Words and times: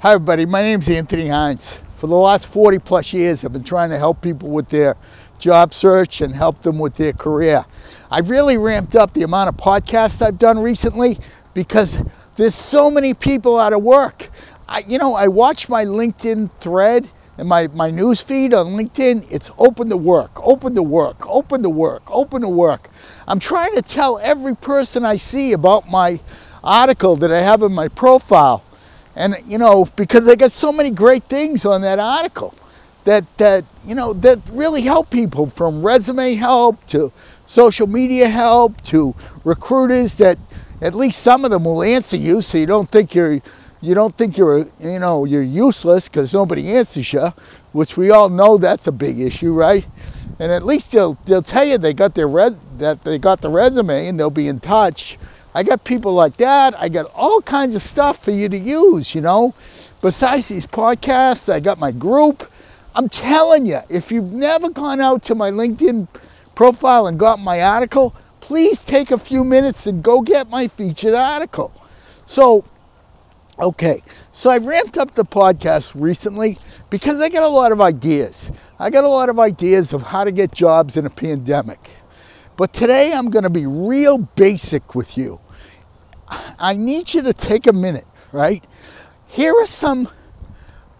Hi, 0.00 0.12
everybody. 0.12 0.46
My 0.46 0.62
name 0.62 0.78
is 0.78 0.88
Anthony 0.88 1.26
Hines. 1.26 1.82
For 1.94 2.06
the 2.06 2.14
last 2.14 2.46
40 2.46 2.78
plus 2.78 3.12
years, 3.12 3.44
I've 3.44 3.52
been 3.52 3.64
trying 3.64 3.90
to 3.90 3.98
help 3.98 4.20
people 4.22 4.48
with 4.48 4.68
their 4.68 4.96
job 5.40 5.74
search 5.74 6.20
and 6.20 6.36
help 6.36 6.62
them 6.62 6.78
with 6.78 6.94
their 6.94 7.12
career. 7.12 7.64
I've 8.08 8.30
really 8.30 8.56
ramped 8.56 8.94
up 8.94 9.12
the 9.12 9.24
amount 9.24 9.48
of 9.48 9.56
podcasts 9.56 10.22
I've 10.22 10.38
done 10.38 10.60
recently 10.60 11.18
because 11.52 11.98
there's 12.36 12.54
so 12.54 12.92
many 12.92 13.12
people 13.12 13.58
out 13.58 13.72
of 13.72 13.82
work. 13.82 14.28
I, 14.68 14.84
you 14.86 14.98
know, 14.98 15.16
I 15.16 15.26
watch 15.26 15.68
my 15.68 15.84
LinkedIn 15.84 16.52
thread 16.52 17.08
and 17.36 17.48
my, 17.48 17.66
my 17.66 17.90
news 17.90 18.20
feed 18.20 18.54
on 18.54 18.74
LinkedIn. 18.74 19.26
It's 19.32 19.50
open 19.58 19.88
to 19.88 19.96
work, 19.96 20.30
open 20.46 20.76
to 20.76 20.82
work, 20.82 21.26
open 21.26 21.64
to 21.64 21.68
work, 21.68 22.08
open 22.08 22.42
to 22.42 22.48
work. 22.48 22.88
I'm 23.26 23.40
trying 23.40 23.74
to 23.74 23.82
tell 23.82 24.20
every 24.22 24.54
person 24.54 25.04
I 25.04 25.16
see 25.16 25.52
about 25.52 25.90
my 25.90 26.20
article 26.62 27.16
that 27.16 27.32
I 27.32 27.40
have 27.40 27.62
in 27.62 27.72
my 27.72 27.88
profile 27.88 28.62
and 29.18 29.36
you 29.46 29.58
know 29.58 29.86
because 29.96 30.24
they 30.24 30.36
got 30.36 30.52
so 30.52 30.72
many 30.72 30.90
great 30.90 31.24
things 31.24 31.66
on 31.66 31.82
that 31.82 31.98
article 31.98 32.54
that 33.04 33.24
that 33.36 33.64
you 33.84 33.94
know 33.94 34.12
that 34.14 34.38
really 34.52 34.82
help 34.82 35.10
people 35.10 35.46
from 35.46 35.84
resume 35.84 36.34
help 36.34 36.86
to 36.86 37.12
social 37.44 37.86
media 37.86 38.28
help 38.28 38.80
to 38.82 39.14
recruiters 39.44 40.14
that 40.14 40.38
at 40.80 40.94
least 40.94 41.20
some 41.20 41.44
of 41.44 41.50
them 41.50 41.64
will 41.64 41.82
answer 41.82 42.16
you 42.16 42.40
so 42.40 42.56
you 42.56 42.66
don't 42.66 42.88
think 42.90 43.14
you're 43.14 43.42
you 43.80 43.94
don't 43.94 44.16
think 44.16 44.38
you're 44.38 44.68
you 44.78 44.98
know 45.00 45.24
you're 45.24 45.42
useless 45.42 46.08
because 46.08 46.32
nobody 46.32 46.68
answers 46.68 47.12
you 47.12 47.28
which 47.72 47.96
we 47.96 48.10
all 48.10 48.28
know 48.28 48.56
that's 48.56 48.86
a 48.86 48.92
big 48.92 49.18
issue 49.20 49.52
right? 49.52 49.86
And 50.40 50.52
at 50.52 50.64
least 50.64 50.92
they'll 50.92 51.14
they'll 51.26 51.42
tell 51.42 51.64
you 51.64 51.78
they 51.78 51.92
got 51.92 52.14
their 52.14 52.28
res- 52.28 52.56
that 52.78 53.02
they 53.02 53.18
got 53.18 53.40
the 53.40 53.50
resume 53.50 54.06
and 54.06 54.18
they'll 54.18 54.30
be 54.30 54.48
in 54.48 54.60
touch 54.60 55.18
I 55.54 55.62
got 55.62 55.84
people 55.84 56.12
like 56.12 56.36
that. 56.36 56.78
I 56.78 56.88
got 56.88 57.10
all 57.14 57.40
kinds 57.40 57.74
of 57.74 57.82
stuff 57.82 58.22
for 58.22 58.30
you 58.30 58.48
to 58.48 58.58
use, 58.58 59.14
you 59.14 59.20
know. 59.20 59.54
Besides 60.00 60.48
these 60.48 60.66
podcasts, 60.66 61.52
I 61.52 61.60
got 61.60 61.78
my 61.78 61.90
group. 61.90 62.50
I'm 62.94 63.08
telling 63.08 63.66
you, 63.66 63.80
if 63.88 64.12
you've 64.12 64.32
never 64.32 64.70
gone 64.70 65.00
out 65.00 65.22
to 65.24 65.34
my 65.34 65.50
LinkedIn 65.50 66.08
profile 66.54 67.06
and 67.06 67.18
got 67.18 67.38
my 67.38 67.62
article, 67.62 68.14
please 68.40 68.84
take 68.84 69.10
a 69.10 69.18
few 69.18 69.44
minutes 69.44 69.86
and 69.86 70.02
go 70.02 70.20
get 70.20 70.48
my 70.48 70.68
featured 70.68 71.14
article. 71.14 71.72
So, 72.26 72.64
okay, 73.58 74.02
so 74.32 74.50
I 74.50 74.58
ramped 74.58 74.96
up 74.96 75.14
the 75.14 75.24
podcast 75.24 75.92
recently 75.94 76.58
because 76.90 77.20
I 77.20 77.28
got 77.28 77.42
a 77.42 77.48
lot 77.48 77.72
of 77.72 77.80
ideas. 77.80 78.50
I 78.78 78.90
got 78.90 79.04
a 79.04 79.08
lot 79.08 79.28
of 79.28 79.38
ideas 79.38 79.92
of 79.92 80.02
how 80.02 80.24
to 80.24 80.30
get 80.32 80.52
jobs 80.52 80.96
in 80.96 81.06
a 81.06 81.10
pandemic. 81.10 81.97
But 82.58 82.72
today 82.72 83.12
I'm 83.14 83.30
going 83.30 83.44
to 83.44 83.50
be 83.50 83.66
real 83.66 84.18
basic 84.18 84.96
with 84.96 85.16
you. 85.16 85.40
I 86.58 86.74
need 86.74 87.14
you 87.14 87.22
to 87.22 87.32
take 87.32 87.68
a 87.68 87.72
minute, 87.72 88.06
right? 88.32 88.64
Here 89.28 89.54
are 89.54 89.64
some 89.64 90.08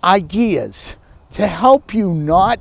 ideas 0.05 0.95
to 1.33 1.49
help 1.49 1.93
you 1.93 2.15
not 2.15 2.61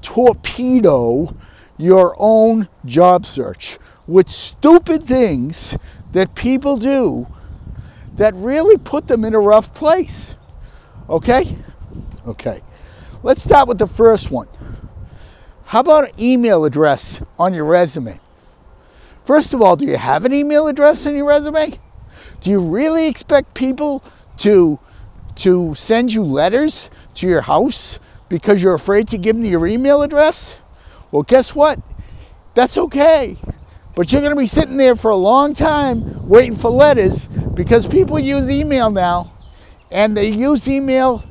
torpedo 0.00 1.36
your 1.76 2.14
own 2.20 2.68
job 2.84 3.26
search 3.26 3.80
with 4.06 4.30
stupid 4.30 5.04
things 5.04 5.76
that 6.12 6.36
people 6.36 6.76
do 6.76 7.26
that 8.14 8.32
really 8.36 8.78
put 8.78 9.08
them 9.08 9.24
in 9.24 9.34
a 9.34 9.40
rough 9.40 9.74
place. 9.74 10.36
Okay? 11.08 11.58
Okay. 12.28 12.62
Let's 13.24 13.42
start 13.42 13.66
with 13.66 13.78
the 13.78 13.88
first 13.88 14.30
one. 14.30 14.46
How 15.64 15.80
about 15.80 16.10
an 16.10 16.20
email 16.20 16.64
address 16.64 17.20
on 17.40 17.52
your 17.52 17.64
resume? 17.64 18.20
First 19.26 19.52
of 19.52 19.60
all, 19.60 19.74
do 19.74 19.84
you 19.84 19.96
have 19.96 20.24
an 20.24 20.32
email 20.32 20.68
address 20.68 21.04
in 21.04 21.16
your 21.16 21.26
resume? 21.26 21.80
Do 22.40 22.48
you 22.48 22.60
really 22.60 23.08
expect 23.08 23.54
people 23.54 24.04
to, 24.38 24.78
to 25.36 25.74
send 25.74 26.12
you 26.12 26.22
letters 26.22 26.90
to 27.14 27.26
your 27.26 27.40
house 27.40 27.98
because 28.28 28.62
you're 28.62 28.74
afraid 28.74 29.08
to 29.08 29.18
give 29.18 29.34
them 29.34 29.44
your 29.44 29.66
email 29.66 30.02
address? 30.02 30.60
Well, 31.10 31.24
guess 31.24 31.56
what? 31.56 31.80
That's 32.54 32.78
okay. 32.78 33.36
But 33.96 34.12
you're 34.12 34.20
going 34.20 34.30
to 34.30 34.40
be 34.40 34.46
sitting 34.46 34.76
there 34.76 34.94
for 34.94 35.10
a 35.10 35.16
long 35.16 35.54
time 35.54 36.28
waiting 36.28 36.54
for 36.54 36.70
letters 36.70 37.26
because 37.26 37.88
people 37.88 38.20
use 38.20 38.48
email 38.48 38.90
now 38.90 39.32
and 39.90 40.16
they 40.16 40.28
use 40.28 40.68
email 40.68 41.24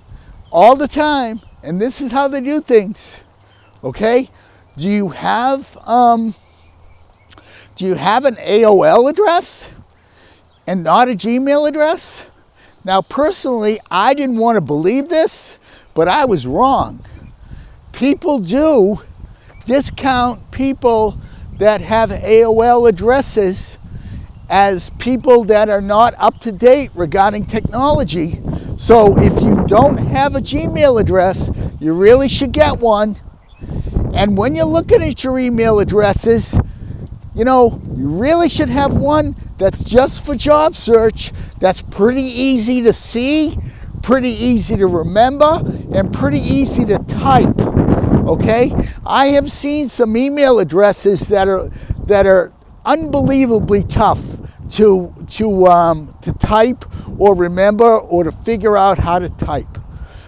all 0.52 0.76
the 0.76 0.90
time 0.90 1.40
and 1.64 1.82
this 1.82 2.02
is 2.02 2.12
how 2.12 2.28
they 2.28 2.42
do 2.42 2.60
things. 2.60 3.22
Okay? 3.86 4.30
Do 4.76 4.90
you 4.90 5.10
have 5.10 5.78
um, 5.88 6.36
do 7.76 7.86
you 7.86 7.96
have 7.96 8.24
an 8.24 8.36
AOL 8.36 9.10
address 9.10 9.70
and 10.66 10.84
not 10.84 11.10
a 11.10 11.12
Gmail 11.14 11.68
address? 11.68 12.28
Now, 12.86 13.02
personally, 13.02 13.80
I 13.92 14.14
didn't 14.14 14.38
want 14.38 14.56
to 14.56 14.62
believe 14.62 15.10
this, 15.10 15.60
but 15.94 16.08
I 16.08 16.26
was 16.26 16.48
wrong. 16.48 17.04
People 17.92 18.40
do 18.40 19.02
discount 19.66 20.52
people 20.52 21.18
that 21.58 21.82
have 21.82 22.12
AOL 22.12 22.88
addresses 22.88 23.78
as 24.50 24.92
people 24.92 25.44
that 25.46 25.70
are 25.70 25.82
not 25.82 26.14
up 26.18 26.40
to 26.42 26.52
date 26.52 26.92
regarding 26.94 27.46
technology. 27.46 28.40
So 28.78 29.18
if 29.18 29.42
you 29.42 29.56
don't 29.68 29.98
have 29.98 30.36
a 30.36 30.40
Gmail 30.40 31.02
address, 31.02 31.50
you 31.80 31.94
really 31.94 32.30
should 32.30 32.52
get 32.52 32.80
one. 32.80 33.18
And 34.14 34.38
when 34.38 34.56
you're 34.56 34.66
looking 34.66 35.02
at 35.02 35.24
your 35.24 35.40
email 35.40 35.80
addresses, 35.80 36.56
you 37.36 37.44
know, 37.44 37.80
you 37.96 38.08
really 38.08 38.50
should 38.50 38.70
have 38.70 38.94
one 38.94 39.36
that's 39.58 39.84
just 39.84 40.26
for 40.26 40.36
job 40.36 40.76
search, 40.76 41.32
that's 41.60 41.82
pretty 41.82 42.24
easy 42.24 42.82
to 42.82 42.94
see, 42.94 43.58
pretty 44.02 44.30
easy 44.30 44.78
to 44.78 44.88
remember, 44.88 45.62
and 45.94 46.14
pretty 46.14 46.40
easy 46.40 46.86
to 46.86 46.98
type. 47.00 47.60
Okay? 48.26 48.74
I 49.06 49.28
have 49.28 49.52
seen 49.52 49.90
some 49.90 50.16
email 50.16 50.60
addresses 50.60 51.28
that 51.28 51.48
are 51.48 51.70
that 52.06 52.26
are 52.26 52.54
unbelievably 52.86 53.84
tough 53.84 54.22
to 54.72 55.14
to 55.32 55.68
um, 55.68 56.18
to 56.22 56.32
type 56.34 56.86
or 57.20 57.36
remember 57.36 57.98
or 57.98 58.24
to 58.24 58.32
figure 58.32 58.78
out 58.78 59.00
how 59.00 59.20
to 59.20 59.30
type. 59.30 59.78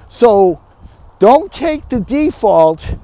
So 0.09 0.61
don't 1.19 1.51
take 1.51 1.89
the 1.89 1.99
default 1.99 2.95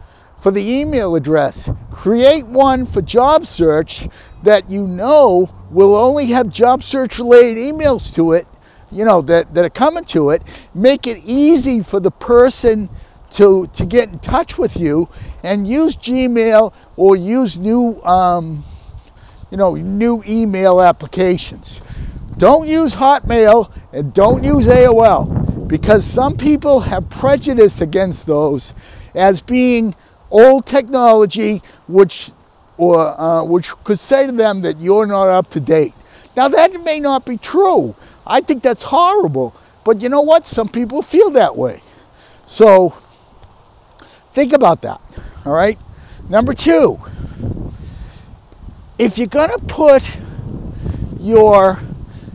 for 0.43 0.51
the 0.51 0.61
email 0.61 1.15
address. 1.15 1.69
Create 1.89 2.45
one 2.45 2.85
for 2.85 3.01
job 3.01 3.45
search 3.45 4.09
that 4.43 4.69
you 4.69 4.85
know 4.85 5.49
will 5.71 5.95
only 5.95 6.25
have 6.25 6.49
job 6.49 6.83
search 6.83 7.17
related 7.17 7.55
emails 7.55 8.13
to 8.13 8.33
it, 8.33 8.45
you 8.91 9.05
know, 9.05 9.21
that, 9.21 9.53
that 9.53 9.63
are 9.63 9.69
coming 9.69 10.03
to 10.03 10.31
it. 10.31 10.41
Make 10.75 11.07
it 11.07 11.19
easy 11.23 11.81
for 11.81 12.01
the 12.01 12.11
person 12.11 12.89
to, 13.31 13.67
to 13.67 13.85
get 13.85 14.09
in 14.09 14.19
touch 14.19 14.57
with 14.57 14.75
you 14.75 15.07
and 15.43 15.65
use 15.65 15.95
Gmail 15.95 16.73
or 16.97 17.15
use 17.15 17.57
new, 17.57 18.03
um, 18.03 18.65
you 19.49 19.55
know, 19.55 19.75
new 19.75 20.21
email 20.27 20.81
applications. 20.81 21.79
Don't 22.37 22.67
use 22.67 22.95
Hotmail 22.95 23.71
and 23.93 24.13
don't 24.13 24.43
use 24.43 24.67
AOL 24.67 25.69
because 25.69 26.03
some 26.03 26.35
people 26.35 26.81
have 26.81 27.09
prejudice 27.09 27.79
against 27.79 28.25
those 28.25 28.73
as 29.15 29.39
being 29.39 29.95
old 30.33 30.65
technology 30.65 31.61
which 31.87 32.31
or 32.75 33.19
uh, 33.21 33.43
which 33.43 33.71
could 33.83 33.99
say 33.99 34.25
to 34.25 34.31
them 34.31 34.61
that 34.61 34.81
you're 34.81 35.05
not 35.05 35.29
up 35.29 35.49
to 35.51 35.59
date. 35.59 35.93
Now 36.35 36.47
that 36.49 36.73
may 36.83 36.99
not 36.99 37.25
be 37.25 37.37
true. 37.37 37.95
I 38.25 38.41
think 38.41 38.63
that's 38.63 38.83
horrible. 38.83 39.55
But 39.85 40.01
you 40.01 40.09
know 40.09 40.21
what? 40.21 40.47
Some 40.47 40.69
people 40.69 41.01
feel 41.01 41.29
that 41.31 41.55
way. 41.55 41.81
So 42.45 42.95
think 44.33 44.53
about 44.53 44.81
that. 44.81 44.99
All 45.45 45.53
right. 45.53 45.79
Number 46.29 46.53
two, 46.53 46.99
if 48.97 49.17
you're 49.17 49.27
gonna 49.27 49.59
put 49.59 50.19
your 51.19 51.79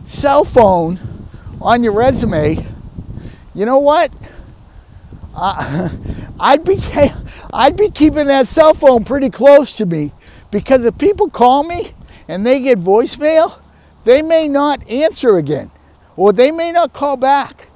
cell 0.05 0.45
phone 0.45 0.99
on 1.61 1.83
your 1.83 1.93
resume, 1.93 2.65
you 3.53 3.65
know 3.65 3.79
what? 3.79 4.09
I'd 6.39 6.63
be 6.63 6.79
I'd 7.53 7.77
be 7.77 7.89
keeping 7.89 8.27
that 8.27 8.47
cell 8.47 8.73
phone 8.73 9.03
pretty 9.03 9.29
close 9.29 9.73
to 9.73 9.85
me 9.85 10.11
because 10.51 10.83
if 10.85 10.97
people 10.97 11.29
call 11.29 11.63
me 11.63 11.93
and 12.27 12.45
they 12.45 12.61
get 12.61 12.79
voicemail, 12.79 13.61
they 14.03 14.21
may 14.21 14.47
not 14.47 14.87
answer 14.89 15.37
again 15.37 15.71
or 16.15 16.33
they 16.33 16.51
may 16.51 16.71
not 16.71 16.93
call 16.93 17.15
back. 17.15 17.67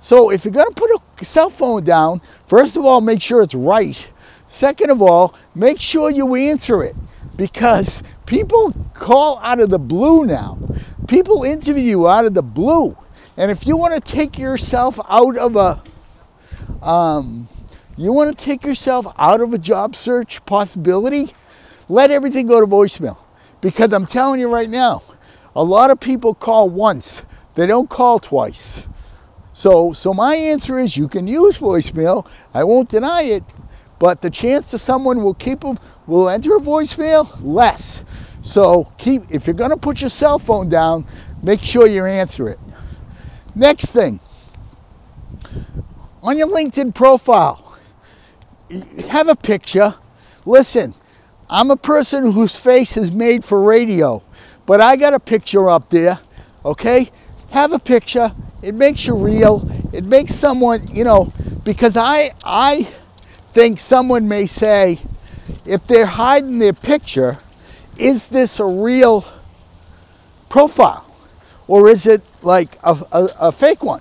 So 0.00 0.30
if 0.30 0.44
you're 0.44 0.52
going 0.52 0.68
to 0.68 0.74
put 0.74 0.90
a 0.90 1.24
cell 1.24 1.50
phone 1.50 1.84
down, 1.84 2.20
first 2.46 2.76
of 2.76 2.84
all, 2.84 3.00
make 3.00 3.22
sure 3.22 3.42
it's 3.42 3.54
right. 3.54 4.10
Second 4.48 4.90
of 4.90 5.02
all, 5.02 5.34
make 5.54 5.80
sure 5.80 6.10
you 6.10 6.34
answer 6.34 6.82
it 6.82 6.96
because 7.36 8.02
people 8.26 8.72
call 8.94 9.38
out 9.42 9.60
of 9.60 9.70
the 9.70 9.78
blue 9.78 10.24
now. 10.24 10.58
People 11.06 11.44
interview 11.44 11.82
you 11.82 12.08
out 12.08 12.24
of 12.24 12.34
the 12.34 12.42
blue. 12.42 12.96
And 13.36 13.50
if 13.50 13.66
you 13.66 13.76
want 13.76 13.94
to 13.94 14.00
take 14.00 14.38
yourself 14.38 14.98
out 15.08 15.36
of 15.36 15.56
a 15.56 15.82
um, 16.82 17.48
you 17.96 18.12
want 18.12 18.36
to 18.36 18.44
take 18.44 18.64
yourself 18.64 19.06
out 19.18 19.40
of 19.40 19.52
a 19.52 19.58
job 19.58 19.96
search 19.96 20.44
possibility? 20.46 21.32
Let 21.88 22.10
everything 22.10 22.46
go 22.46 22.60
to 22.60 22.66
voicemail. 22.66 23.16
Because 23.60 23.92
I'm 23.92 24.06
telling 24.06 24.40
you 24.40 24.48
right 24.48 24.68
now, 24.68 25.02
a 25.56 25.64
lot 25.64 25.90
of 25.90 25.98
people 25.98 26.34
call 26.34 26.70
once, 26.70 27.24
they 27.54 27.66
don't 27.66 27.90
call 27.90 28.18
twice. 28.18 28.86
So, 29.52 29.92
so 29.92 30.14
my 30.14 30.36
answer 30.36 30.78
is 30.78 30.96
you 30.96 31.08
can 31.08 31.26
use 31.26 31.58
voicemail. 31.58 32.24
I 32.54 32.62
won't 32.62 32.88
deny 32.88 33.22
it, 33.22 33.42
but 33.98 34.22
the 34.22 34.30
chance 34.30 34.70
that 34.70 34.78
someone 34.78 35.24
will 35.24 35.34
keep 35.34 35.64
a, 35.64 35.76
will 36.06 36.28
enter 36.28 36.56
a 36.56 36.60
voicemail 36.60 37.28
less. 37.42 38.04
So 38.42 38.84
keep 38.98 39.24
if 39.28 39.46
you're 39.46 39.54
going 39.54 39.70
to 39.70 39.76
put 39.76 40.00
your 40.00 40.10
cell 40.10 40.38
phone 40.38 40.68
down, 40.68 41.04
make 41.42 41.60
sure 41.60 41.88
you 41.88 42.04
answer 42.04 42.48
it. 42.48 42.60
Next 43.56 43.86
thing, 43.86 44.20
on 46.22 46.38
your 46.38 46.48
LinkedIn 46.48 46.94
profile, 46.94 47.76
have 49.08 49.28
a 49.28 49.36
picture. 49.36 49.94
Listen, 50.44 50.94
I'm 51.48 51.70
a 51.70 51.76
person 51.76 52.32
whose 52.32 52.56
face 52.56 52.96
is 52.96 53.10
made 53.10 53.44
for 53.44 53.62
radio, 53.62 54.22
but 54.66 54.80
I 54.80 54.96
got 54.96 55.14
a 55.14 55.20
picture 55.20 55.70
up 55.70 55.90
there, 55.90 56.18
okay? 56.64 57.10
Have 57.50 57.72
a 57.72 57.78
picture. 57.78 58.32
It 58.62 58.74
makes 58.74 59.06
you 59.06 59.16
real. 59.16 59.68
It 59.92 60.04
makes 60.04 60.34
someone, 60.34 60.88
you 60.88 61.04
know, 61.04 61.32
because 61.64 61.96
I 61.96 62.30
I 62.44 62.88
think 63.52 63.80
someone 63.80 64.28
may 64.28 64.46
say 64.46 64.98
if 65.64 65.86
they're 65.86 66.06
hiding 66.06 66.58
their 66.58 66.72
picture, 66.72 67.38
is 67.96 68.28
this 68.28 68.60
a 68.60 68.66
real 68.66 69.24
profile? 70.48 71.04
Or 71.66 71.88
is 71.88 72.06
it 72.06 72.22
like 72.42 72.78
a, 72.82 72.96
a, 73.12 73.28
a 73.40 73.52
fake 73.52 73.82
one? 73.82 74.00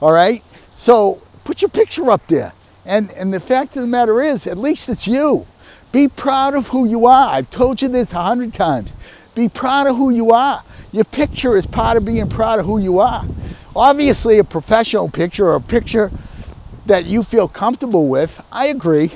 All 0.00 0.12
right? 0.12 0.42
So 0.76 1.22
put 1.46 1.62
your 1.62 1.68
picture 1.68 2.10
up 2.10 2.26
there. 2.26 2.52
And, 2.84 3.12
and 3.12 3.32
the 3.32 3.38
fact 3.38 3.76
of 3.76 3.82
the 3.82 3.88
matter 3.88 4.20
is, 4.20 4.48
at 4.48 4.58
least 4.58 4.88
it's 4.88 5.06
you. 5.06 5.46
Be 5.92 6.08
proud 6.08 6.54
of 6.54 6.68
who 6.68 6.84
you 6.84 7.06
are. 7.06 7.30
I've 7.30 7.50
told 7.50 7.80
you 7.80 7.88
this 7.88 8.12
a 8.12 8.20
hundred 8.20 8.52
times. 8.52 8.92
Be 9.36 9.48
proud 9.48 9.86
of 9.86 9.96
who 9.96 10.10
you 10.10 10.32
are. 10.32 10.64
Your 10.90 11.04
picture 11.04 11.56
is 11.56 11.64
part 11.64 11.96
of 11.96 12.04
being 12.04 12.28
proud 12.28 12.58
of 12.58 12.66
who 12.66 12.78
you 12.78 12.98
are. 12.98 13.24
Obviously, 13.76 14.38
a 14.38 14.44
professional 14.44 15.08
picture 15.08 15.46
or 15.46 15.54
a 15.54 15.60
picture 15.60 16.10
that 16.86 17.04
you 17.04 17.22
feel 17.22 17.46
comfortable 17.46 18.08
with, 18.08 18.44
I 18.50 18.66
agree. 18.66 19.12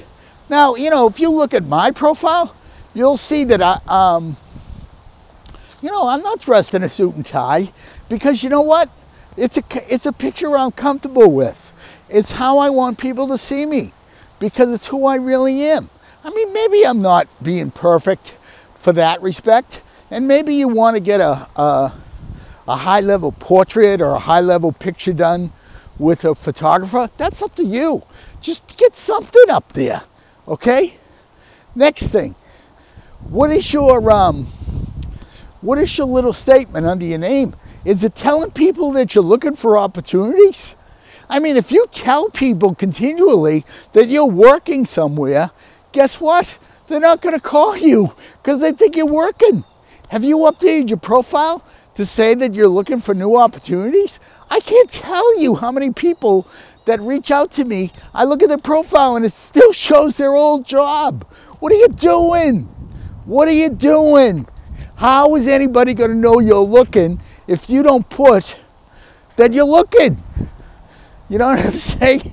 Now, 0.48 0.76
you 0.76 0.88
know, 0.88 1.08
if 1.08 1.18
you 1.18 1.30
look 1.30 1.52
at 1.52 1.64
my 1.64 1.90
profile, 1.90 2.54
you'll 2.94 3.16
see 3.16 3.42
that 3.44 3.60
I, 3.60 3.80
um, 3.88 4.36
you 5.82 5.90
know, 5.90 6.08
I'm 6.08 6.22
not 6.22 6.40
dressed 6.40 6.74
in 6.74 6.84
a 6.84 6.88
suit 6.88 7.16
and 7.16 7.26
tie 7.26 7.72
because 8.08 8.44
you 8.44 8.50
know 8.50 8.62
what? 8.62 8.88
It's 9.36 9.58
a, 9.58 9.62
it's 9.92 10.06
a 10.06 10.12
picture 10.12 10.56
I'm 10.56 10.70
comfortable 10.72 11.30
with. 11.32 11.69
It's 12.10 12.32
how 12.32 12.58
I 12.58 12.70
want 12.70 12.98
people 12.98 13.28
to 13.28 13.38
see 13.38 13.66
me 13.66 13.92
because 14.40 14.72
it's 14.72 14.88
who 14.88 15.06
I 15.06 15.16
really 15.16 15.62
am. 15.62 15.88
I 16.24 16.30
mean, 16.30 16.52
maybe 16.52 16.84
I'm 16.84 17.00
not 17.00 17.28
being 17.42 17.70
perfect 17.70 18.34
for 18.74 18.92
that 18.92 19.22
respect, 19.22 19.80
and 20.10 20.26
maybe 20.26 20.54
you 20.54 20.68
want 20.68 20.96
to 20.96 21.00
get 21.00 21.20
a, 21.20 21.46
a, 21.56 21.92
a 22.66 22.76
high 22.76 23.00
level 23.00 23.32
portrait 23.32 24.00
or 24.00 24.10
a 24.10 24.18
high 24.18 24.40
level 24.40 24.72
picture 24.72 25.12
done 25.12 25.52
with 25.98 26.24
a 26.24 26.34
photographer. 26.34 27.08
That's 27.16 27.42
up 27.42 27.54
to 27.56 27.64
you. 27.64 28.02
Just 28.40 28.76
get 28.76 28.96
something 28.96 29.50
up 29.50 29.72
there, 29.74 30.02
okay? 30.48 30.94
Next 31.74 32.08
thing, 32.08 32.34
what 33.28 33.50
is 33.50 33.72
your 33.72 34.10
um, 34.10 34.46
what 35.60 35.78
is 35.78 35.96
your 35.96 36.06
little 36.06 36.32
statement 36.32 36.86
under 36.86 37.04
your 37.04 37.18
name? 37.18 37.54
Is 37.84 38.02
it 38.02 38.14
telling 38.14 38.50
people 38.50 38.92
that 38.92 39.14
you're 39.14 39.22
looking 39.22 39.54
for 39.54 39.78
opportunities? 39.78 40.74
I 41.30 41.38
mean, 41.38 41.56
if 41.56 41.70
you 41.70 41.86
tell 41.92 42.28
people 42.28 42.74
continually 42.74 43.64
that 43.92 44.08
you're 44.08 44.26
working 44.26 44.84
somewhere, 44.84 45.52
guess 45.92 46.20
what? 46.20 46.58
They're 46.88 46.98
not 46.98 47.22
going 47.22 47.36
to 47.36 47.40
call 47.40 47.76
you 47.76 48.12
because 48.38 48.60
they 48.60 48.72
think 48.72 48.96
you're 48.96 49.06
working. 49.06 49.62
Have 50.08 50.24
you 50.24 50.38
updated 50.38 50.90
your 50.90 50.98
profile 50.98 51.64
to 51.94 52.04
say 52.04 52.34
that 52.34 52.54
you're 52.54 52.66
looking 52.66 53.00
for 53.00 53.14
new 53.14 53.36
opportunities? 53.36 54.18
I 54.50 54.58
can't 54.58 54.90
tell 54.90 55.40
you 55.40 55.54
how 55.54 55.70
many 55.70 55.92
people 55.92 56.48
that 56.86 57.00
reach 57.00 57.30
out 57.30 57.52
to 57.52 57.64
me. 57.64 57.92
I 58.12 58.24
look 58.24 58.42
at 58.42 58.48
their 58.48 58.58
profile 58.58 59.14
and 59.14 59.24
it 59.24 59.32
still 59.32 59.72
shows 59.72 60.16
their 60.16 60.34
old 60.34 60.66
job. 60.66 61.24
What 61.60 61.70
are 61.70 61.76
you 61.76 61.88
doing? 61.88 62.62
What 63.24 63.46
are 63.46 63.52
you 63.52 63.70
doing? 63.70 64.48
How 64.96 65.36
is 65.36 65.46
anybody 65.46 65.94
going 65.94 66.10
to 66.10 66.16
know 66.16 66.40
you're 66.40 66.58
looking 66.58 67.22
if 67.46 67.70
you 67.70 67.84
don't 67.84 68.08
put 68.08 68.58
that 69.36 69.52
you're 69.52 69.64
looking? 69.64 70.20
You 71.30 71.38
know 71.38 71.46
what 71.46 71.60
I'm 71.60 71.72
saying? 71.72 72.32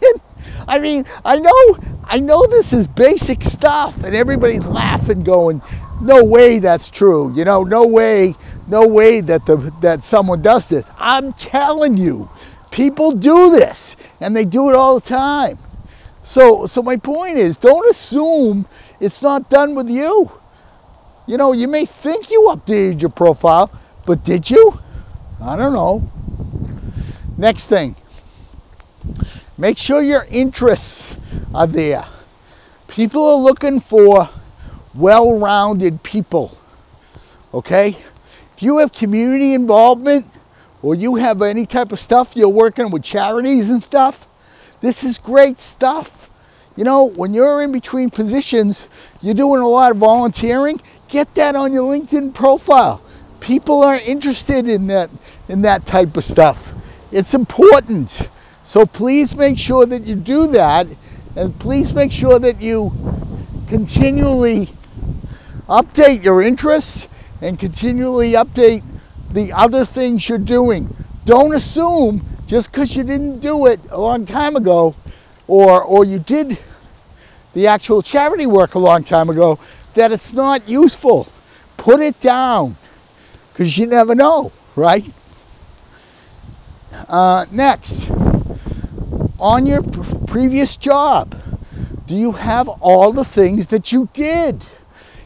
I 0.68 0.80
mean, 0.80 1.06
I 1.24 1.38
know 1.38 1.78
I 2.04 2.20
know 2.20 2.46
this 2.48 2.74
is 2.74 2.88
basic 2.88 3.44
stuff 3.44 4.04
and 4.04 4.16
everybody's 4.16 4.66
laughing 4.66 5.22
going, 5.22 5.62
"No 6.02 6.26
way 6.26 6.60
that's 6.60 6.90
true." 6.90 7.34
You 7.34 7.46
know, 7.46 7.64
no 7.64 7.88
way, 7.88 8.36
no 8.68 8.88
way 8.88 9.22
that 9.22 9.46
the 9.46 9.56
that 9.82 10.04
someone 10.04 10.42
does 10.42 10.68
this. 10.68 10.86
I'm 10.98 11.32
telling 11.34 11.96
you, 11.96 12.30
people 12.72 13.12
do 13.12 13.52
this 13.52 13.96
and 14.20 14.36
they 14.36 14.46
do 14.46 14.70
it 14.70 14.76
all 14.76 15.00
the 15.00 15.08
time. 15.08 15.60
So 16.24 16.66
so 16.66 16.82
my 16.82 16.98
point 16.98 17.38
is, 17.38 17.56
don't 17.56 17.88
assume 17.90 18.66
it's 19.00 19.22
not 19.22 19.50
done 19.50 19.76
with 19.76 19.90
you. 19.90 20.32
You 21.28 21.38
know, 21.38 21.52
you 21.52 21.68
may 21.68 21.86
think 21.86 22.32
you 22.32 22.50
updated 22.50 23.02
your 23.02 23.12
profile, 23.12 23.70
but 24.06 24.24
did 24.24 24.50
you? 24.50 24.80
I 25.42 25.56
don't 25.56 25.74
know. 25.74 26.04
Next 27.38 27.68
thing, 27.68 27.96
make 29.58 29.78
sure 29.78 30.02
your 30.02 30.26
interests 30.30 31.18
are 31.54 31.68
there. 31.68 32.06
People 32.88 33.26
are 33.26 33.38
looking 33.38 33.80
for 33.80 34.30
well 34.94 35.38
rounded 35.38 36.04
people. 36.04 36.58
Okay? 37.54 37.98
If 38.56 38.64
you 38.64 38.80
have 38.80 38.92
community 38.92 39.54
involvement 39.54 40.26
or 40.82 40.96
you 40.96 41.16
have 41.16 41.42
any 41.42 41.66
type 41.66 41.92
of 41.92 42.00
stuff, 42.00 42.36
you're 42.36 42.50
working 42.50 42.90
with 42.90 43.04
charities 43.04 43.70
and 43.70 43.84
stuff, 43.84 44.26
this 44.82 45.04
is 45.04 45.18
great 45.18 45.60
stuff. 45.60 46.30
You 46.76 46.84
know, 46.84 47.10
when 47.10 47.34
you're 47.34 47.64
in 47.64 47.72
between 47.72 48.10
positions, 48.12 48.88
you're 49.22 49.34
doing 49.34 49.62
a 49.62 49.68
lot 49.68 49.92
of 49.92 49.98
volunteering, 49.98 50.80
Get 51.08 51.34
that 51.36 51.56
on 51.56 51.72
your 51.72 51.94
LinkedIn 51.94 52.34
profile. 52.34 53.02
People 53.40 53.82
are 53.84 53.96
interested 53.96 54.68
in 54.68 54.88
that 54.88 55.10
in 55.48 55.62
that 55.62 55.86
type 55.86 56.18
of 56.18 56.24
stuff. 56.24 56.74
It's 57.12 57.34
important. 57.34 58.30
So 58.68 58.86
please 58.86 59.34
make 59.34 59.58
sure 59.58 59.86
that 59.86 60.04
you 60.04 60.16
do 60.16 60.48
that 60.48 60.88
and 61.38 61.58
please 61.58 61.94
make 61.94 62.12
sure 62.12 62.38
that 62.38 62.62
you 62.62 62.92
continually 63.70 64.68
update 65.70 66.22
your 66.22 66.42
interests 66.42 67.08
and 67.42 67.58
continually 67.58 68.34
update 68.34 68.84
the 69.32 69.54
other 69.54 69.86
things 69.86 70.28
you're 70.28 70.38
doing. 70.38 70.94
Don't 71.24 71.56
assume 71.56 72.26
just 72.46 72.70
because 72.70 72.94
you 72.94 73.04
didn't 73.04 73.40
do 73.40 73.68
it 73.68 73.80
a 73.90 74.02
long 74.02 74.26
time 74.26 74.58
ago 74.58 74.96
or, 75.48 75.82
or 75.82 76.04
you 76.04 76.20
did 76.20 76.58
the 77.54 77.68
actual 77.68 78.02
charity 78.02 78.46
work 78.46 78.76
a 78.76 78.80
long 78.80 79.02
time 79.02 79.30
ago 79.30 79.58
that 79.94 80.12
it's 80.12 80.34
not 80.34 80.68
useful. 80.68 81.30
Put 81.78 82.02
it 82.02 82.20
down 82.20 82.76
because 83.54 83.78
you 83.78 83.86
never 83.86 84.14
know, 84.14 84.52
right? 84.76 85.06
Uh, 87.08 87.46
next, 87.50 88.10
on 89.40 89.66
your 89.66 89.84
previous 90.28 90.76
job, 90.76 91.36
do 92.06 92.16
you 92.16 92.32
have 92.34 92.68
all 92.68 93.12
the 93.12 93.26
things 93.26 93.68
that 93.68 93.92
you 93.92 94.10
did 94.14 94.66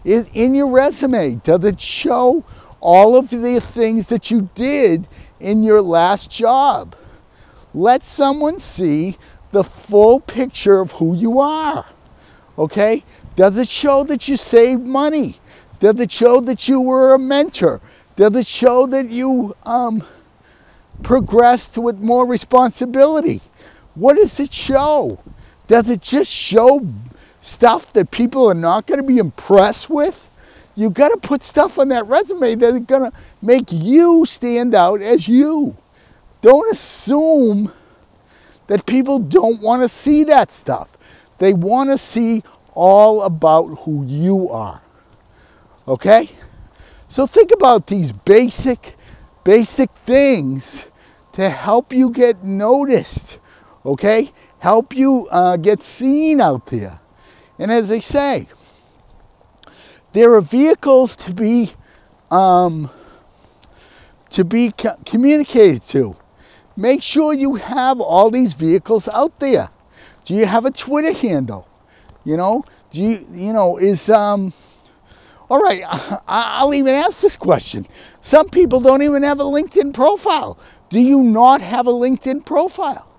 in, 0.03 0.25
in 0.33 0.55
your 0.55 0.67
resume? 0.67 1.35
Does 1.35 1.63
it 1.63 1.79
show 1.79 2.43
all 2.79 3.15
of 3.15 3.29
the 3.29 3.59
things 3.59 4.07
that 4.07 4.31
you 4.31 4.49
did 4.55 5.07
in 5.39 5.63
your 5.63 5.81
last 5.81 6.29
job? 6.29 6.95
Let 7.73 8.03
someone 8.03 8.59
see 8.59 9.17
the 9.51 9.63
full 9.63 10.19
picture 10.19 10.79
of 10.79 10.93
who 10.93 11.15
you 11.15 11.39
are. 11.39 11.85
Okay? 12.57 13.03
Does 13.35 13.57
it 13.57 13.69
show 13.69 14.03
that 14.05 14.27
you 14.27 14.37
saved 14.37 14.85
money? 14.85 15.39
Does 15.79 15.99
it 15.99 16.11
show 16.11 16.41
that 16.41 16.67
you 16.67 16.81
were 16.81 17.13
a 17.13 17.19
mentor? 17.19 17.81
Does 18.15 18.35
it 18.35 18.45
show 18.45 18.85
that 18.87 19.09
you 19.09 19.55
um, 19.63 20.03
progressed 21.01 21.77
with 21.77 21.99
more 21.99 22.27
responsibility? 22.27 23.41
What 23.95 24.15
does 24.15 24.39
it 24.39 24.53
show? 24.53 25.19
Does 25.67 25.89
it 25.89 26.01
just 26.01 26.31
show 26.31 26.85
stuff 27.41 27.91
that 27.93 28.11
people 28.11 28.49
are 28.49 28.53
not 28.53 28.87
going 28.87 28.99
to 28.99 29.07
be 29.07 29.17
impressed 29.17 29.89
with? 29.89 30.29
You 30.75 30.89
got 30.89 31.09
to 31.09 31.17
put 31.17 31.43
stuff 31.43 31.77
on 31.79 31.89
that 31.89 32.05
resume 32.07 32.55
that 32.55 32.75
is 32.75 32.85
going 32.85 33.11
to 33.11 33.17
make 33.41 33.71
you 33.71 34.25
stand 34.25 34.73
out 34.73 35.01
as 35.01 35.27
you. 35.27 35.77
Don't 36.41 36.71
assume 36.71 37.71
that 38.67 38.85
people 38.85 39.19
don't 39.19 39.61
want 39.61 39.81
to 39.81 39.89
see 39.89 40.23
that 40.23 40.51
stuff. 40.51 40.97
They 41.39 41.53
want 41.53 41.89
to 41.89 41.97
see 41.97 42.43
all 42.73 43.23
about 43.23 43.65
who 43.79 44.05
you 44.05 44.49
are. 44.49 44.81
Okay? 45.87 46.29
So 47.09 47.27
think 47.27 47.51
about 47.51 47.87
these 47.87 48.13
basic, 48.13 48.95
basic 49.43 49.91
things 49.91 50.85
to 51.33 51.49
help 51.49 51.91
you 51.91 52.09
get 52.09 52.43
noticed. 52.43 53.37
Okay? 53.85 54.31
Help 54.59 54.95
you 54.95 55.27
uh, 55.31 55.57
get 55.57 55.81
seen 55.81 56.41
out 56.41 56.67
there. 56.67 56.99
And 57.59 57.71
as 57.71 57.89
they 57.89 58.01
say, 58.01 58.47
there 60.13 60.33
are 60.33 60.41
vehicles 60.41 61.15
to 61.17 61.33
be 61.33 61.73
um, 62.31 62.89
to 64.31 64.43
be 64.45 64.71
co- 64.71 64.97
communicated 65.05 65.83
to. 65.89 66.13
make 66.77 67.03
sure 67.03 67.33
you 67.33 67.55
have 67.55 67.99
all 68.01 68.31
these 68.31 68.53
vehicles 68.53 69.07
out 69.09 69.39
there. 69.39 69.69
Do 70.25 70.33
you 70.35 70.45
have 70.45 70.65
a 70.65 70.71
Twitter 70.71 71.13
handle? 71.13 71.67
You 72.25 72.37
know, 72.37 72.63
do 72.91 73.01
you, 73.01 73.27
you 73.33 73.53
know, 73.53 73.77
is, 73.77 74.09
um, 74.09 74.53
all 75.49 75.59
right, 75.59 75.83
I'll 76.27 76.73
even 76.73 76.93
ask 76.95 77.21
this 77.21 77.35
question. 77.35 77.85
Some 78.21 78.49
people 78.49 78.79
don't 78.79 79.01
even 79.03 79.23
have 79.23 79.39
a 79.39 79.43
LinkedIn 79.43 79.93
profile. 79.93 80.57
Do 80.89 80.99
you 80.99 81.21
not 81.21 81.61
have 81.61 81.87
a 81.87 81.91
LinkedIn 81.91 82.45
profile? 82.45 83.10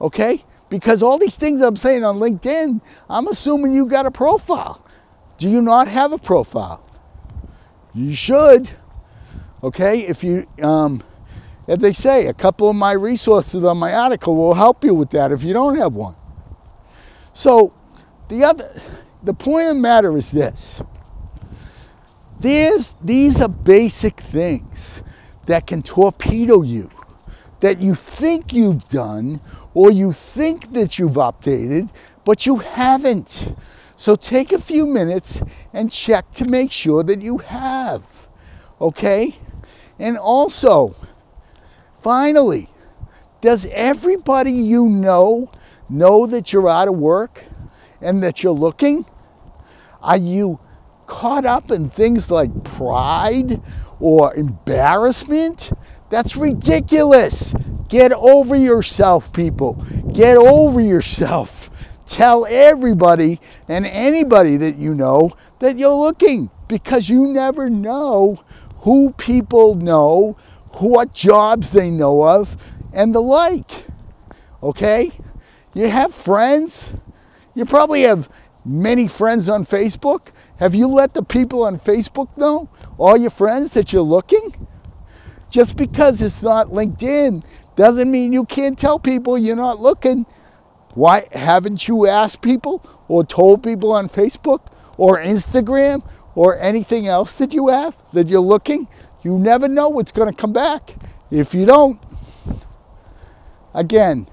Okay? 0.00 0.42
Because 0.68 1.02
all 1.02 1.18
these 1.18 1.36
things 1.36 1.60
I'm 1.60 1.76
saying 1.76 2.04
on 2.04 2.18
LinkedIn, 2.18 2.80
I'm 3.08 3.26
assuming 3.28 3.72
you 3.72 3.88
got 3.88 4.06
a 4.06 4.10
profile. 4.10 4.84
Do 5.38 5.48
you 5.48 5.62
not 5.62 5.88
have 5.88 6.12
a 6.12 6.18
profile? 6.18 6.84
You 7.94 8.14
should. 8.14 8.70
Okay? 9.62 10.00
If 10.06 10.22
you, 10.22 10.46
um, 10.62 11.02
as 11.66 11.78
they 11.78 11.92
say, 11.92 12.26
a 12.26 12.34
couple 12.34 12.68
of 12.68 12.76
my 12.76 12.92
resources 12.92 13.64
on 13.64 13.78
my 13.78 13.92
article 13.92 14.36
will 14.36 14.54
help 14.54 14.84
you 14.84 14.94
with 14.94 15.10
that 15.10 15.32
if 15.32 15.42
you 15.42 15.52
don't 15.52 15.76
have 15.76 15.94
one. 15.94 16.14
So, 17.32 17.74
the 18.28 18.44
other, 18.44 18.80
the 19.22 19.32
point 19.32 19.68
of 19.68 19.74
the 19.76 19.80
matter 19.80 20.16
is 20.16 20.30
this. 20.30 20.82
There's, 22.40 22.94
these 23.02 23.40
are 23.40 23.48
basic 23.48 24.20
things 24.20 25.02
that 25.46 25.66
can 25.66 25.82
torpedo 25.82 26.62
you, 26.62 26.90
that 27.60 27.80
you 27.80 27.94
think 27.94 28.52
you've 28.52 28.88
done 28.88 29.40
or 29.74 29.90
you 29.90 30.12
think 30.12 30.72
that 30.72 30.98
you've 30.98 31.12
updated, 31.12 31.90
but 32.24 32.46
you 32.46 32.56
haven't. 32.58 33.54
So 33.96 34.14
take 34.14 34.52
a 34.52 34.58
few 34.58 34.86
minutes 34.86 35.42
and 35.72 35.90
check 35.90 36.32
to 36.34 36.44
make 36.44 36.72
sure 36.72 37.02
that 37.02 37.20
you 37.20 37.38
have. 37.38 38.28
Okay? 38.80 39.36
And 39.98 40.16
also, 40.16 40.94
finally, 41.98 42.68
does 43.40 43.66
everybody 43.72 44.52
you 44.52 44.88
know 44.88 45.50
know 45.88 46.26
that 46.26 46.52
you're 46.52 46.68
out 46.68 46.88
of 46.88 46.96
work 46.96 47.44
and 48.00 48.22
that 48.22 48.42
you're 48.42 48.52
looking? 48.52 49.04
Are 50.02 50.16
you 50.16 50.60
caught 51.06 51.44
up 51.44 51.70
in 51.70 51.88
things 51.88 52.30
like 52.30 52.64
pride 52.64 53.60
or 53.98 54.34
embarrassment? 54.34 55.72
That's 56.10 56.36
ridiculous. 56.36 57.52
Get 57.88 58.12
over 58.12 58.54
yourself, 58.54 59.32
people. 59.32 59.74
Get 60.12 60.36
over 60.36 60.80
yourself. 60.80 61.70
Tell 62.06 62.46
everybody 62.46 63.40
and 63.68 63.86
anybody 63.86 64.56
that 64.56 64.76
you 64.76 64.94
know 64.94 65.30
that 65.58 65.76
you're 65.76 65.94
looking 65.94 66.50
because 66.68 67.08
you 67.08 67.26
never 67.26 67.68
know 67.68 68.42
who 68.80 69.12
people 69.12 69.74
know, 69.74 70.36
what 70.78 71.12
jobs 71.12 71.70
they 71.70 71.90
know 71.90 72.22
of, 72.22 72.72
and 72.92 73.14
the 73.14 73.22
like. 73.22 73.70
Okay? 74.62 75.10
You 75.74 75.88
have 75.88 76.14
friends. 76.14 76.88
You 77.54 77.64
probably 77.64 78.02
have 78.02 78.28
many 78.64 79.08
friends 79.08 79.48
on 79.48 79.64
Facebook. 79.64 80.28
Have 80.58 80.74
you 80.74 80.88
let 80.88 81.14
the 81.14 81.22
people 81.22 81.62
on 81.64 81.78
Facebook 81.78 82.36
know, 82.36 82.68
all 82.96 83.16
your 83.16 83.30
friends, 83.30 83.70
that 83.70 83.92
you're 83.92 84.02
looking? 84.02 84.66
Just 85.50 85.76
because 85.76 86.20
it's 86.20 86.42
not 86.42 86.68
LinkedIn 86.68 87.44
doesn't 87.78 88.10
mean 88.10 88.32
you 88.32 88.44
can't 88.44 88.76
tell 88.76 88.98
people 88.98 89.38
you're 89.38 89.54
not 89.54 89.80
looking. 89.80 90.26
Why 90.94 91.28
haven't 91.30 91.86
you 91.86 92.08
asked 92.08 92.42
people 92.42 92.84
or 93.06 93.24
told 93.24 93.62
people 93.62 93.92
on 93.92 94.08
Facebook 94.08 94.66
or 94.96 95.18
Instagram 95.18 96.04
or 96.34 96.58
anything 96.58 97.06
else 97.06 97.34
that 97.34 97.52
you 97.52 97.68
have 97.68 97.96
that 98.12 98.26
you're 98.26 98.40
looking? 98.40 98.88
You 99.22 99.38
never 99.38 99.68
know 99.68 99.90
what's 99.90 100.10
going 100.10 100.28
to 100.28 100.34
come 100.36 100.52
back. 100.52 100.96
If 101.30 101.54
you 101.54 101.66
don't, 101.66 102.00
again, 103.72 104.26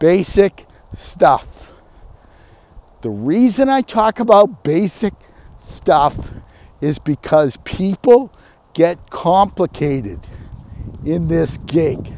basic 0.00 0.64
stuff. 0.96 1.70
The 3.02 3.10
reason 3.10 3.68
I 3.68 3.82
talk 3.82 4.20
about 4.20 4.64
basic 4.64 5.12
stuff 5.60 6.30
is 6.80 6.98
because 6.98 7.58
people 7.58 8.32
get 8.72 9.10
complicated 9.10 10.20
in 11.04 11.28
this 11.28 11.58
gig 11.58 12.16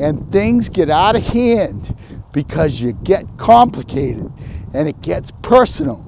and 0.00 0.32
things 0.32 0.68
get 0.68 0.88
out 0.88 1.14
of 1.14 1.22
hand 1.22 1.94
because 2.32 2.80
you 2.80 2.92
get 2.92 3.26
complicated 3.36 4.32
and 4.72 4.88
it 4.88 5.02
gets 5.02 5.30
personal 5.42 6.04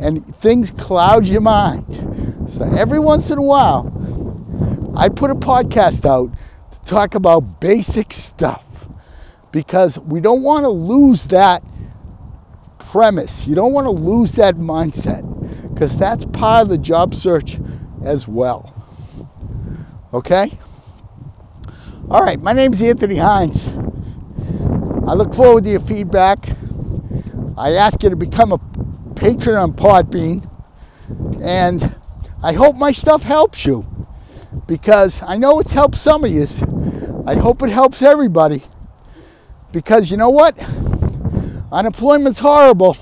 and 0.00 0.24
things 0.36 0.70
cloud 0.70 1.26
your 1.26 1.40
mind. 1.40 2.48
So 2.50 2.64
every 2.64 2.98
once 2.98 3.30
in 3.30 3.38
a 3.38 3.42
while, 3.42 3.86
I 4.96 5.08
put 5.08 5.30
a 5.30 5.34
podcast 5.34 6.04
out 6.04 6.30
to 6.72 6.78
talk 6.84 7.14
about 7.14 7.60
basic 7.60 8.12
stuff 8.12 8.88
because 9.52 9.98
we 9.98 10.20
don't 10.20 10.42
want 10.42 10.64
to 10.64 10.68
lose 10.70 11.28
that 11.28 11.62
premise. 12.78 13.46
You 13.46 13.54
don't 13.54 13.72
want 13.72 13.86
to 13.86 13.90
lose 13.90 14.32
that 14.32 14.56
mindset 14.56 15.22
because 15.72 15.96
that's 15.96 16.24
part 16.26 16.62
of 16.62 16.68
the 16.68 16.78
job 16.78 17.14
search 17.14 17.58
as 18.04 18.26
well. 18.26 18.74
Okay? 20.12 20.58
All 22.10 22.22
right, 22.22 22.42
my 22.42 22.52
name 22.52 22.72
is 22.72 22.82
Anthony 22.82 23.18
Hines. 23.18 23.68
I 25.06 25.14
look 25.14 25.32
forward 25.32 25.62
to 25.62 25.70
your 25.70 25.78
feedback. 25.78 26.40
I 27.56 27.74
ask 27.74 28.02
you 28.02 28.10
to 28.10 28.16
become 28.16 28.50
a 28.50 28.58
patron 29.14 29.54
on 29.54 29.74
Podbean, 29.74 30.44
and 31.40 31.94
I 32.42 32.52
hope 32.54 32.74
my 32.74 32.90
stuff 32.90 33.22
helps 33.22 33.64
you 33.64 33.86
because 34.66 35.22
I 35.22 35.36
know 35.36 35.60
it's 35.60 35.72
helped 35.72 35.94
some 35.94 36.24
of 36.24 36.32
you. 36.32 36.48
I 37.28 37.36
hope 37.36 37.62
it 37.62 37.70
helps 37.70 38.02
everybody 38.02 38.64
because 39.70 40.10
you 40.10 40.16
know 40.16 40.30
what? 40.30 40.58
Unemployment's 41.70 42.40
horrible. 42.40 42.96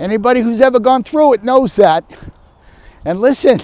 Anybody 0.00 0.40
who's 0.40 0.60
ever 0.60 0.80
gone 0.80 1.04
through 1.04 1.34
it 1.34 1.44
knows 1.44 1.76
that. 1.76 2.02
And 3.04 3.20
listen, 3.20 3.60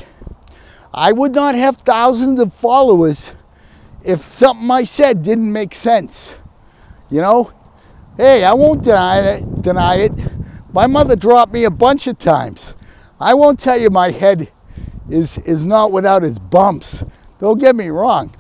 I 0.95 1.11
would 1.11 1.35
not 1.35 1.57
have 1.57 1.79
thousands 1.79 2.39
of 2.39 2.55
followers 2.55 3.33
if 4.07 4.21
something 4.23 4.71
I 4.71 4.85
said 4.85 5.23
didn't 5.23 5.53
make 5.53 5.75
sense. 5.75 6.37
You 7.11 7.21
know? 7.21 7.53
Hey, 8.17 8.45
I 8.45 8.55
won't 8.55 8.83
deny 8.83 9.19
it, 9.19 9.63
deny 9.63 9.97
it. 9.97 10.13
My 10.73 10.87
mother 10.87 11.17
dropped 11.17 11.53
me 11.53 11.65
a 11.65 11.71
bunch 11.71 12.07
of 12.07 12.19
times. 12.19 12.75
I 13.21 13.35
won't 13.35 13.59
tell 13.61 13.79
you 13.79 13.91
my 13.91 14.11
head 14.11 14.51
is, 15.11 15.39
is 15.39 15.67
not 15.67 15.93
without 15.93 16.25
its 16.25 16.39
bumps. 16.39 17.05
Don't 17.41 17.59
get 17.59 17.77
me 17.77 17.89
wrong. 17.89 18.35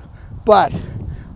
But 0.44 0.72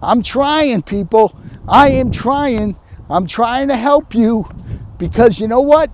I'm 0.01 0.23
trying, 0.23 0.83
people. 0.83 1.37
I 1.69 1.91
am 1.91 2.11
trying 2.11 2.77
I'm 3.11 3.27
trying 3.27 3.67
to 3.69 3.77
help 3.77 4.15
you 4.15 4.49
because 4.97 5.41
you 5.41 5.49
know 5.49 5.61
what? 5.61 5.89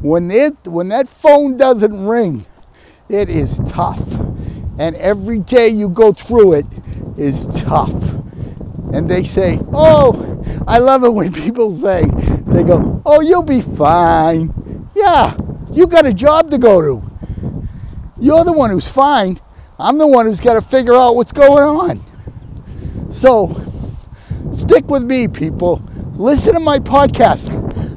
When 0.00 0.30
it 0.30 0.54
when 0.64 0.88
that 0.88 1.08
phone 1.08 1.56
doesn't 1.56 2.06
ring, 2.06 2.46
it 3.08 3.28
is 3.28 3.60
tough. 3.66 4.14
And 4.78 4.94
every 4.94 5.40
day 5.40 5.68
you 5.68 5.88
go 5.88 6.12
through 6.12 6.52
it 6.54 6.66
is 7.16 7.46
tough. 7.46 8.12
And 8.92 9.08
they 9.08 9.24
say, 9.24 9.60
"Oh, 9.72 10.42
I 10.66 10.78
love 10.78 11.04
it 11.04 11.12
when 11.12 11.32
people 11.32 11.76
say 11.76 12.04
they 12.46 12.62
go, 12.62 13.02
"Oh, 13.04 13.20
you'll 13.20 13.42
be 13.42 13.60
fine." 13.60 14.52
Yeah, 14.94 15.36
you 15.72 15.86
got 15.86 16.06
a 16.06 16.12
job 16.14 16.50
to 16.50 16.58
go 16.58 16.80
to. 16.80 17.02
You're 18.20 18.44
the 18.44 18.52
one 18.52 18.70
who's 18.70 18.88
fine. 18.88 19.40
I'm 19.78 19.98
the 19.98 20.06
one 20.06 20.26
who's 20.26 20.40
got 20.40 20.54
to 20.54 20.62
figure 20.62 20.94
out 20.94 21.16
what's 21.16 21.32
going 21.32 21.64
on. 21.64 23.12
So, 23.12 23.60
stick 24.54 24.88
with 24.88 25.02
me, 25.02 25.26
people. 25.26 25.82
Listen 26.14 26.54
to 26.54 26.60
my 26.60 26.78
podcast. 26.78 27.50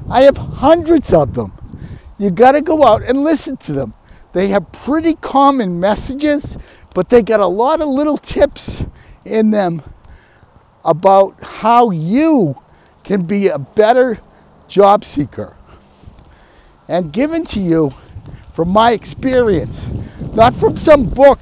I 0.09 0.21
have 0.21 0.37
hundreds 0.37 1.13
of 1.13 1.35
them. 1.35 1.51
You 2.17 2.31
got 2.31 2.53
to 2.53 2.61
go 2.61 2.83
out 2.83 3.03
and 3.03 3.23
listen 3.23 3.57
to 3.57 3.73
them. 3.73 3.93
They 4.33 4.47
have 4.47 4.71
pretty 4.71 5.13
common 5.13 5.79
messages, 5.79 6.57
but 6.95 7.09
they 7.09 7.21
got 7.21 7.39
a 7.39 7.47
lot 7.47 7.81
of 7.81 7.87
little 7.87 8.17
tips 8.17 8.83
in 9.27 9.51
them 9.51 9.83
about 10.83 11.35
how 11.43 11.91
you 11.91 12.57
can 13.03 13.23
be 13.23 13.47
a 13.47 13.59
better 13.59 14.17
job 14.67 15.03
seeker. 15.03 15.55
And 16.89 17.11
given 17.11 17.45
to 17.45 17.59
you 17.59 17.93
from 18.53 18.69
my 18.69 18.91
experience, 18.91 19.87
not 20.33 20.55
from 20.55 20.77
some 20.77 21.05
book 21.09 21.39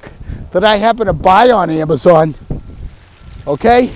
that 0.52 0.64
I 0.64 0.76
happen 0.76 1.06
to 1.06 1.12
buy 1.12 1.50
on 1.50 1.70
Amazon. 1.70 2.34
Okay? 3.46 3.88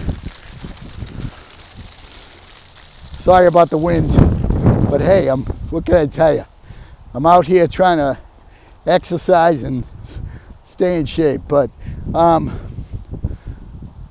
Sorry 3.19 3.47
about 3.47 3.71
the 3.71 3.79
wind, 3.79 4.09
but 4.91 5.01
hey, 5.01 5.29
I'm 5.29 5.45
what 5.71 5.87
can 5.87 5.95
I 5.95 6.07
tell 6.07 6.35
you? 6.35 6.45
I'm 7.15 7.27
out 7.27 7.47
here 7.47 7.67
trying 7.67 7.99
to 7.99 8.19
exercise 8.87 9.63
and 9.63 9.85
stay 10.65 10.99
in 10.99 11.07
shape, 11.07 11.43
but 11.47 11.71
um, 12.15 12.70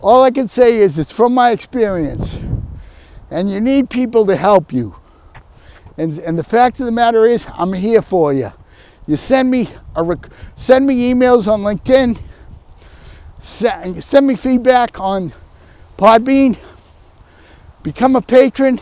all 0.01 0.23
I 0.23 0.31
can 0.31 0.47
say 0.47 0.77
is 0.77 0.97
it's 0.97 1.11
from 1.11 1.33
my 1.33 1.51
experience, 1.51 2.37
and 3.29 3.49
you 3.49 3.59
need 3.59 3.89
people 3.89 4.25
to 4.27 4.35
help 4.35 4.71
you. 4.71 4.95
And, 5.97 6.17
and 6.19 6.39
the 6.39 6.43
fact 6.43 6.79
of 6.79 6.85
the 6.85 6.91
matter 6.91 7.25
is, 7.25 7.45
I'm 7.53 7.73
here 7.73 8.01
for 8.01 8.33
you. 8.33 8.53
You 9.07 9.17
send 9.17 9.51
me 9.51 9.67
a 9.95 10.17
send 10.55 10.85
me 10.85 11.11
emails 11.11 11.51
on 11.51 11.61
LinkedIn. 11.61 12.21
Send, 13.39 14.03
send 14.03 14.27
me 14.27 14.35
feedback 14.35 14.99
on 14.99 15.33
Podbean, 15.97 16.57
become 17.83 18.15
a 18.15 18.21
patron, 18.21 18.79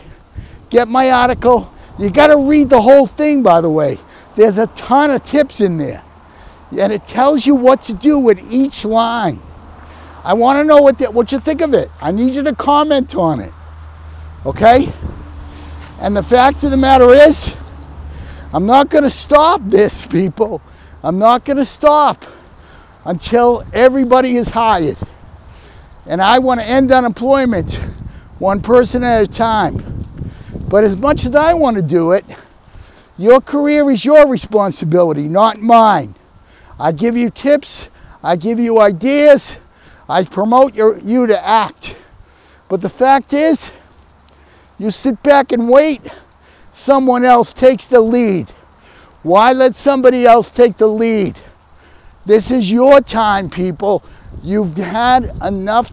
get 0.70 0.86
my 0.86 1.10
article. 1.10 1.72
You 1.98 2.10
got 2.10 2.28
to 2.28 2.36
read 2.36 2.68
the 2.68 2.80
whole 2.80 3.06
thing, 3.06 3.42
by 3.42 3.60
the 3.60 3.70
way. 3.70 3.98
There's 4.36 4.58
a 4.58 4.68
ton 4.68 5.10
of 5.10 5.24
tips 5.24 5.60
in 5.60 5.78
there, 5.78 6.04
and 6.78 6.92
it 6.92 7.04
tells 7.04 7.44
you 7.46 7.56
what 7.56 7.82
to 7.82 7.94
do 7.94 8.18
with 8.20 8.40
each 8.52 8.84
line. 8.84 9.40
I 10.28 10.34
want 10.34 10.58
to 10.58 10.64
know 10.64 10.82
what, 10.82 10.98
the, 10.98 11.10
what 11.10 11.32
you 11.32 11.40
think 11.40 11.62
of 11.62 11.72
it. 11.72 11.90
I 12.02 12.12
need 12.12 12.34
you 12.34 12.42
to 12.42 12.54
comment 12.54 13.14
on 13.14 13.40
it. 13.40 13.50
Okay? 14.44 14.92
And 16.00 16.14
the 16.14 16.22
fact 16.22 16.62
of 16.64 16.70
the 16.70 16.76
matter 16.76 17.08
is, 17.08 17.56
I'm 18.52 18.66
not 18.66 18.90
going 18.90 19.04
to 19.04 19.10
stop 19.10 19.62
this, 19.64 20.06
people. 20.06 20.60
I'm 21.02 21.18
not 21.18 21.46
going 21.46 21.56
to 21.56 21.64
stop 21.64 22.26
until 23.06 23.64
everybody 23.72 24.36
is 24.36 24.50
hired. 24.50 24.98
And 26.04 26.20
I 26.20 26.40
want 26.40 26.60
to 26.60 26.66
end 26.66 26.92
unemployment 26.92 27.76
one 28.38 28.60
person 28.60 29.02
at 29.02 29.22
a 29.22 29.26
time. 29.26 30.04
But 30.68 30.84
as 30.84 30.94
much 30.94 31.24
as 31.24 31.34
I 31.34 31.54
want 31.54 31.78
to 31.78 31.82
do 31.82 32.12
it, 32.12 32.26
your 33.16 33.40
career 33.40 33.90
is 33.90 34.04
your 34.04 34.28
responsibility, 34.28 35.26
not 35.26 35.58
mine. 35.62 36.14
I 36.78 36.92
give 36.92 37.16
you 37.16 37.30
tips, 37.30 37.88
I 38.22 38.36
give 38.36 38.60
you 38.60 38.78
ideas, 38.78 39.56
I 40.08 40.24
promote 40.24 40.74
your, 40.74 40.98
you 40.98 41.26
to 41.26 41.46
act. 41.46 41.96
But 42.68 42.80
the 42.80 42.88
fact 42.88 43.32
is, 43.32 43.72
you 44.78 44.90
sit 44.90 45.22
back 45.22 45.52
and 45.52 45.68
wait, 45.68 46.00
someone 46.72 47.24
else 47.24 47.52
takes 47.52 47.86
the 47.86 48.00
lead. 48.00 48.50
Why 49.22 49.52
let 49.52 49.74
somebody 49.76 50.24
else 50.24 50.48
take 50.50 50.76
the 50.76 50.86
lead? 50.86 51.36
This 52.24 52.50
is 52.50 52.70
your 52.70 53.00
time, 53.00 53.50
people. 53.50 54.04
You've 54.42 54.76
had 54.76 55.32
enough 55.42 55.90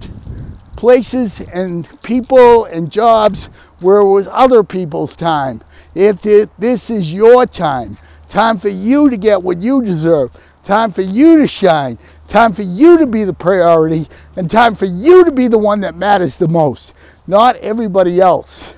places 0.75 1.39
and 1.39 1.87
people 2.03 2.65
and 2.65 2.91
jobs 2.91 3.45
where 3.79 3.97
it 3.97 4.11
was 4.11 4.27
other 4.31 4.63
people's 4.63 5.15
time. 5.15 5.61
If 5.95 6.21
this 6.21 6.89
is 6.89 7.11
your 7.11 7.45
time, 7.45 7.97
time 8.29 8.57
for 8.57 8.69
you 8.69 9.09
to 9.09 9.17
get 9.17 9.41
what 9.41 9.61
you 9.61 9.81
deserve, 9.81 10.35
time 10.65 10.91
for 10.91 11.03
you 11.03 11.39
to 11.39 11.47
shine, 11.47 11.97
time 12.27 12.51
for 12.51 12.63
you 12.63 12.97
to 12.97 13.07
be 13.07 13.23
the 13.23 13.33
priority, 13.33 14.07
and 14.35 14.49
time 14.49 14.75
for 14.75 14.85
you 14.85 15.23
to 15.23 15.31
be 15.31 15.47
the 15.47 15.57
one 15.57 15.79
that 15.81 15.95
matters 15.95 16.37
the 16.37 16.47
most, 16.47 16.93
not 17.27 17.55
everybody 17.57 18.19
else. 18.19 18.75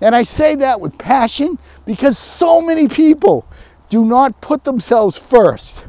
And 0.00 0.14
I 0.14 0.22
say 0.22 0.54
that 0.54 0.80
with 0.80 0.96
passion 0.96 1.58
because 1.84 2.16
so 2.16 2.60
many 2.62 2.88
people 2.88 3.46
do 3.90 4.04
not 4.04 4.40
put 4.40 4.64
themselves 4.64 5.18
first. 5.18 5.86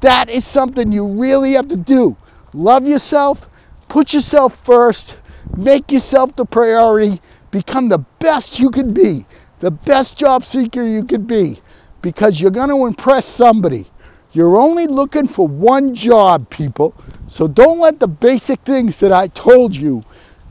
That 0.00 0.30
is 0.30 0.46
something 0.46 0.92
you 0.92 1.06
really 1.06 1.52
have 1.52 1.68
to 1.68 1.76
do. 1.76 2.16
Love 2.52 2.86
yourself, 2.86 3.48
put 3.88 4.14
yourself 4.14 4.64
first, 4.64 5.18
make 5.56 5.90
yourself 5.90 6.36
the 6.36 6.44
priority, 6.44 7.20
become 7.50 7.88
the 7.88 7.98
best 8.18 8.60
you 8.60 8.70
can 8.70 8.94
be, 8.94 9.26
the 9.58 9.70
best 9.70 10.16
job 10.16 10.44
seeker 10.44 10.84
you 10.84 11.04
can 11.04 11.24
be, 11.24 11.58
because 12.00 12.40
you're 12.40 12.50
going 12.50 12.68
to 12.68 12.86
impress 12.86 13.24
somebody. 13.24 13.86
You're 14.34 14.56
only 14.56 14.88
looking 14.88 15.28
for 15.28 15.46
one 15.46 15.94
job, 15.94 16.50
people. 16.50 16.92
So 17.28 17.46
don't 17.46 17.78
let 17.78 18.00
the 18.00 18.08
basic 18.08 18.60
things 18.62 18.98
that 18.98 19.12
I 19.12 19.28
told 19.28 19.76
you 19.76 20.04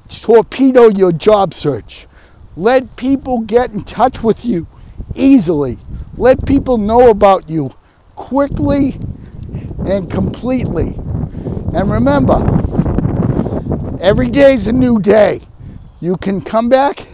torpedo 0.07 0.87
your 0.87 1.11
job 1.11 1.53
search. 1.53 2.07
Let 2.55 2.95
people 2.95 3.39
get 3.39 3.71
in 3.71 3.83
touch 3.83 4.23
with 4.23 4.45
you 4.45 4.67
easily. 5.15 5.77
Let 6.15 6.45
people 6.45 6.77
know 6.77 7.09
about 7.09 7.49
you 7.49 7.73
quickly 8.15 8.97
and 9.85 10.09
completely. 10.09 10.95
And 11.75 11.91
remember, 11.91 12.39
every 13.99 14.29
day 14.29 14.53
is 14.53 14.65
a 14.65 14.71
new 14.71 14.99
day. 14.99 15.41
You 15.99 16.15
can 16.15 16.39
come 16.39 16.69
back. 16.69 17.07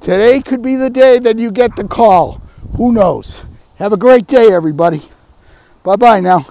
Today 0.00 0.40
could 0.40 0.62
be 0.62 0.74
the 0.74 0.90
day 0.90 1.20
that 1.20 1.38
you 1.38 1.52
get 1.52 1.76
the 1.76 1.86
call. 1.86 2.40
Who 2.76 2.90
knows? 2.90 3.44
Have 3.76 3.92
a 3.92 3.96
great 3.96 4.26
day, 4.26 4.52
everybody. 4.52 5.02
Bye 5.86 5.94
bye 5.94 6.18
now. 6.18 6.44